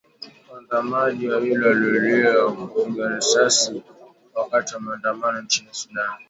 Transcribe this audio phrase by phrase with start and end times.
[0.53, 3.81] Waandamanaji wawili waliuawa kwa kupigwa risasi
[4.33, 6.09] wakati wa maandamano nchini Sudan.